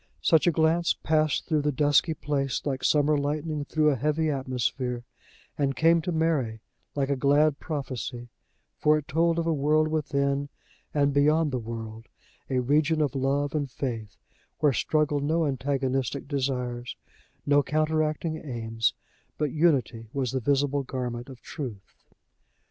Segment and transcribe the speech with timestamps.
[0.23, 5.03] Such a glance passed through the dusky place like summer lightning through a heavy atmosphere,
[5.59, 6.59] and came to Mary
[6.95, 8.29] like a glad prophecy;
[8.79, 10.49] for it told of a world within
[10.91, 12.07] and beyond the world,
[12.49, 14.17] a region of love and faith,
[14.57, 16.95] where struggled no antagonistic desires,
[17.45, 18.95] no counteracting aims,
[19.37, 22.05] but unity was the visible garment of truth.